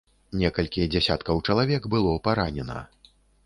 [0.43, 2.79] Некалькі дзесяткаў чалавек было паранена.